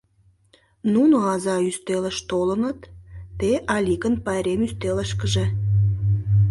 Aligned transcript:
—Нуно 0.93 1.15
аза 1.33 1.55
ӱстелыш 1.69 2.17
толыныт, 2.29 2.79
те— 3.39 3.51
Аликын 3.75 4.15
пайрем 4.25 4.59
ӱстелышкыже. 4.67 5.45